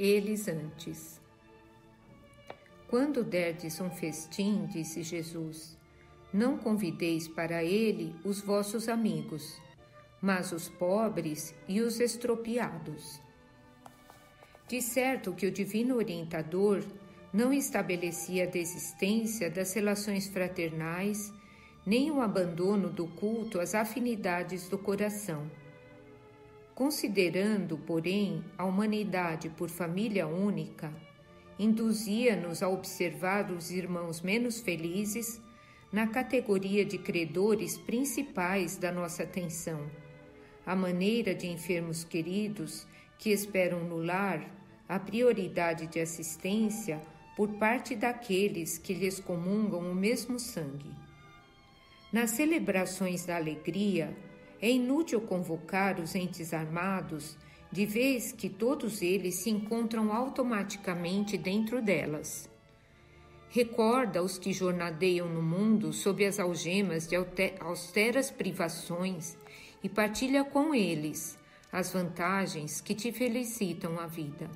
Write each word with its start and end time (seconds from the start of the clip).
eles 0.00 0.48
antes. 0.48 1.20
Quando 2.88 3.22
derdes 3.22 3.78
um 3.82 3.90
festim, 3.90 4.64
disse 4.64 5.02
Jesus, 5.02 5.76
não 6.32 6.56
convideis 6.56 7.28
para 7.28 7.62
ele 7.62 8.16
os 8.24 8.40
vossos 8.40 8.88
amigos, 8.88 9.60
mas 10.22 10.52
os 10.52 10.70
pobres 10.70 11.54
e 11.68 11.82
os 11.82 12.00
estropiados. 12.00 13.20
De 14.66 14.80
certo 14.80 15.34
que 15.34 15.46
o 15.46 15.52
Divino 15.52 15.96
Orientador 15.96 16.82
não 17.30 17.52
estabelecia 17.52 18.44
a 18.44 18.50
desistência 18.50 19.50
das 19.50 19.74
relações 19.74 20.28
fraternais, 20.28 21.30
nem 21.84 22.10
o 22.10 22.22
abandono 22.22 22.88
do 22.88 23.06
culto 23.06 23.60
às 23.60 23.74
afinidades 23.74 24.66
do 24.68 24.78
coração. 24.78 25.50
Considerando, 26.80 27.76
porém, 27.76 28.42
a 28.56 28.64
humanidade 28.64 29.50
por 29.50 29.68
família 29.68 30.26
única, 30.26 30.90
induzia-nos 31.58 32.62
a 32.62 32.70
observar 32.70 33.50
os 33.50 33.70
irmãos 33.70 34.22
menos 34.22 34.62
felizes 34.62 35.42
na 35.92 36.06
categoria 36.06 36.82
de 36.82 36.96
credores 36.96 37.76
principais 37.76 38.78
da 38.78 38.90
nossa 38.90 39.24
atenção, 39.24 39.90
a 40.64 40.74
maneira 40.74 41.34
de 41.34 41.48
enfermos 41.48 42.02
queridos 42.02 42.86
que 43.18 43.28
esperam 43.28 43.84
no 43.84 44.02
lar 44.02 44.50
a 44.88 44.98
prioridade 44.98 45.86
de 45.86 46.00
assistência 46.00 46.98
por 47.36 47.50
parte 47.58 47.94
daqueles 47.94 48.78
que 48.78 48.94
lhes 48.94 49.20
comungam 49.20 49.80
o 49.80 49.94
mesmo 49.94 50.40
sangue. 50.40 50.94
Nas 52.10 52.30
celebrações 52.30 53.26
da 53.26 53.36
alegria, 53.36 54.16
é 54.60 54.70
inútil 54.70 55.20
convocar 55.20 55.98
os 55.98 56.14
entes 56.14 56.52
armados, 56.52 57.36
de 57.72 57.86
vez 57.86 58.32
que 58.32 58.48
todos 58.48 59.00
eles 59.00 59.36
se 59.36 59.50
encontram 59.50 60.12
automaticamente 60.12 61.38
dentro 61.38 61.80
delas. 61.80 62.50
Recorda 63.48 64.22
os 64.22 64.38
que 64.38 64.52
jornadeiam 64.52 65.28
no 65.28 65.42
mundo 65.42 65.92
sob 65.92 66.24
as 66.24 66.38
algemas 66.38 67.08
de 67.08 67.16
austeras 67.60 68.30
privações 68.30 69.36
e 69.82 69.88
partilha 69.88 70.44
com 70.44 70.74
eles 70.74 71.38
as 71.72 71.92
vantagens 71.92 72.80
que 72.80 72.94
te 72.94 73.10
felicitam 73.12 73.98
a 73.98 74.06
vida. 74.06 74.50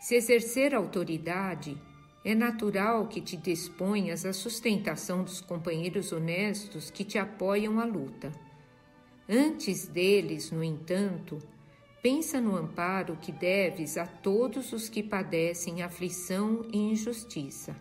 Se 0.00 0.14
exercer 0.14 0.74
autoridade, 0.74 1.76
é 2.24 2.34
natural 2.34 3.06
que 3.08 3.20
te 3.20 3.36
disponhas 3.36 4.24
à 4.26 4.32
sustentação 4.32 5.22
dos 5.22 5.40
companheiros 5.40 6.12
honestos 6.12 6.90
que 6.90 7.04
te 7.04 7.18
apoiam 7.18 7.78
à 7.80 7.84
luta. 7.84 8.32
Antes 9.28 9.86
deles, 9.86 10.50
no 10.50 10.64
entanto, 10.64 11.38
Pensa 12.00 12.40
no 12.40 12.56
amparo 12.56 13.18
que 13.20 13.32
deves 13.32 13.98
a 13.98 14.06
todos 14.06 14.72
os 14.72 14.88
que 14.88 15.02
padecem 15.02 15.82
aflição 15.82 16.64
e 16.72 16.78
injustiça. 16.78 17.76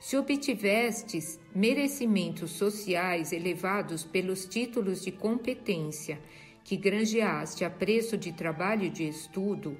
Se 0.00 0.16
obtivestes 0.16 1.40
merecimentos 1.52 2.52
sociais 2.52 3.32
elevados 3.32 4.04
pelos 4.04 4.46
títulos 4.46 5.02
de 5.02 5.10
competência 5.10 6.20
que 6.62 6.76
granjeaste 6.76 7.64
a 7.64 7.70
preço 7.70 8.16
de 8.16 8.32
trabalho 8.32 8.84
e 8.84 8.90
de 8.90 9.08
estudo, 9.08 9.76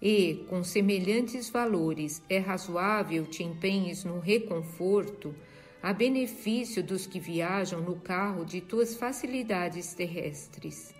e, 0.00 0.44
com 0.48 0.64
semelhantes 0.64 1.50
valores, 1.50 2.22
é 2.28 2.38
razoável 2.38 3.26
te 3.26 3.42
empenhes 3.42 4.04
no 4.04 4.18
reconforto, 4.18 5.34
a 5.82 5.92
benefício 5.92 6.82
dos 6.82 7.06
que 7.06 7.18
viajam 7.18 7.80
no 7.80 7.96
carro 7.96 8.44
de 8.44 8.60
tuas 8.60 8.96
facilidades 8.96 9.94
terrestres. 9.94 10.94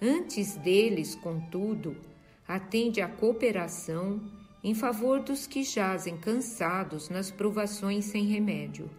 Antes 0.00 0.56
deles, 0.56 1.14
contudo, 1.14 1.96
atende 2.46 3.00
à 3.00 3.08
cooperação 3.08 4.20
em 4.62 4.74
favor 4.74 5.20
dos 5.20 5.46
que 5.46 5.62
jazem 5.62 6.16
cansados 6.16 7.08
nas 7.08 7.30
provações 7.30 8.06
sem 8.06 8.24
remédio. 8.24 8.90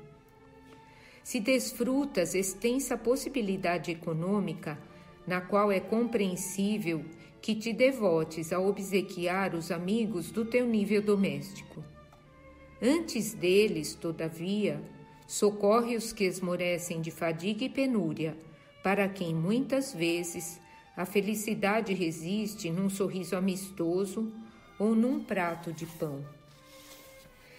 Se 1.24 1.40
desfrutas 1.40 2.36
extensa 2.36 2.96
possibilidade 2.96 3.90
econômica, 3.90 4.78
na 5.26 5.42
qual 5.42 5.72
é 5.72 5.80
compreensível 5.80 7.04
que 7.46 7.54
te 7.54 7.72
devotes 7.72 8.52
a 8.52 8.60
obsequiar 8.60 9.54
os 9.54 9.70
amigos 9.70 10.32
do 10.32 10.44
teu 10.44 10.66
nível 10.66 11.00
doméstico. 11.00 11.84
Antes 12.82 13.36
deles, 13.36 13.94
todavia, 13.94 14.82
socorre 15.28 15.96
os 15.96 16.12
que 16.12 16.24
esmorecem 16.24 17.02
de 17.02 17.12
fadiga 17.12 17.64
e 17.64 17.70
penúria, 17.70 18.36
para 18.82 19.08
quem 19.08 19.36
muitas 19.36 19.94
vezes 19.94 20.60
a 20.98 21.06
felicidade 21.06 21.94
resiste 21.94 22.72
num 22.72 22.90
sorriso 22.90 23.36
amistoso 23.36 24.34
ou 24.80 24.96
num 24.96 25.24
prato 25.24 25.72
de 25.72 25.86
pão. 25.86 26.26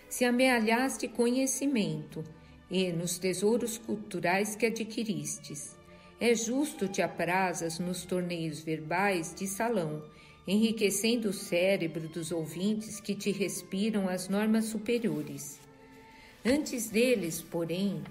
Se 0.08 0.25
amealhaste 0.25 1.06
conhecimento 1.06 2.25
e 2.69 2.91
nos 2.91 3.19
tesouros 3.20 3.78
culturais 3.78 4.56
que 4.56 4.66
adquiristes, 4.66 5.75
é 6.21 6.34
justo 6.34 6.88
te 6.88 7.03
aprazas 7.03 7.78
nos 7.78 8.04
torneios 8.04 8.60
verbais 8.60 9.34
de 9.34 9.47
salão, 9.47 10.03
enriquecendo 10.47 11.28
o 11.28 11.32
cérebro 11.32 12.09
dos 12.09 12.32
ouvintes 12.32 13.00
que 13.00 13.15
te 13.15 13.31
respiram 13.31 14.09
as 14.09 14.28
normas 14.28 14.66
superiores. 14.66 15.60
Antes 16.44 16.88
deles, 16.88 17.43
porém, 17.43 18.03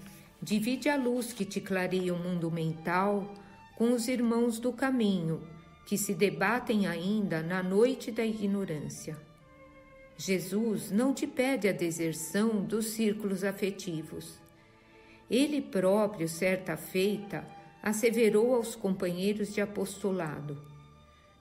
divide 0.41 0.89
a 0.89 0.95
luz 0.95 1.33
que 1.33 1.45
te 1.45 1.61
clareia 1.61 2.13
o 2.13 2.19
mundo 2.19 2.51
mental 2.51 3.33
com 3.77 3.93
os 3.93 4.07
irmãos 4.07 4.59
do 4.59 4.71
caminho, 4.71 5.41
que 5.87 5.97
se 5.97 6.13
debatem 6.13 6.87
ainda 6.87 7.41
na 7.41 7.63
noite 7.63 8.11
da 8.11 8.25
ignorância. 8.25 9.17
Jesus 10.17 10.91
não 10.91 11.13
te 11.13 11.27
pede 11.27 11.67
a 11.67 11.71
deserção 11.71 12.61
dos 12.61 12.87
círculos 12.87 13.43
afetivos. 13.43 14.39
Ele 15.29 15.61
próprio, 15.61 16.27
certa 16.29 16.77
feita, 16.77 17.45
asseverou 17.85 18.55
aos 18.55 18.75
companheiros 18.75 19.53
de 19.53 19.61
apostolado: 19.61 20.57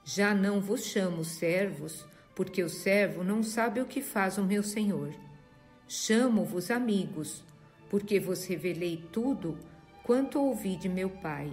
Já 0.03 0.35
não 0.35 0.61
vos 0.61 0.85
chamo 0.85 1.25
servos, 1.25 2.05
porque 2.35 2.61
o 2.61 2.69
servo 2.69 3.23
não 3.23 3.41
sabe 3.41 3.81
o 3.81 3.85
que 3.85 3.99
faz 3.99 4.37
o 4.37 4.43
meu 4.43 4.61
senhor. 4.61 5.11
Chamo-vos 5.87 6.69
amigos, 6.69 7.43
porque 7.89 8.19
vos 8.19 8.45
revelei 8.45 9.03
tudo 9.11 9.57
quanto 10.03 10.39
ouvi 10.39 10.75
de 10.75 10.87
meu 10.87 11.09
Pai. 11.09 11.51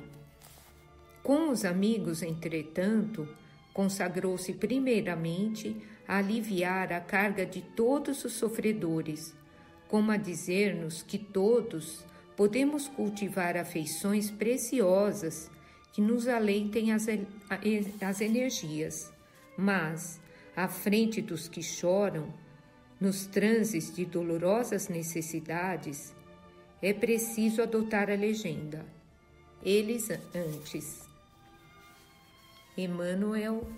Com 1.22 1.50
os 1.50 1.64
amigos, 1.64 2.22
entretanto, 2.22 3.26
consagrou-se 3.72 4.52
primeiramente 4.52 5.76
a 6.06 6.18
aliviar 6.18 6.92
a 6.92 7.00
carga 7.00 7.46
de 7.46 7.62
todos 7.62 8.24
os 8.24 8.32
sofredores, 8.32 9.34
como 9.88 10.10
a 10.10 10.16
dizer-nos 10.16 11.00
que 11.00 11.16
todos 11.16 12.04
podemos 12.36 12.88
cultivar 12.88 13.56
afeições 13.56 14.30
preciosas 14.30 15.50
que 15.92 16.00
nos 16.00 16.26
aleitem 16.26 16.92
as, 16.92 17.06
as 18.00 18.20
energias, 18.20 19.12
mas, 19.56 20.20
à 20.56 20.66
frente 20.68 21.20
dos 21.20 21.48
que 21.48 21.62
choram, 21.62 22.32
nos 22.98 23.26
transes 23.26 23.94
de 23.94 24.04
dolorosas 24.04 24.88
necessidades, 24.88 26.14
é 26.80 26.92
preciso 26.92 27.62
adotar 27.62 28.10
a 28.10 28.14
legenda. 28.14 28.84
Eles 29.62 30.08
antes. 30.34 31.02
Emmanuel, 32.76 33.68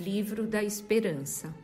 Livro 0.00 0.46
da 0.46 0.62
Esperança. 0.62 1.54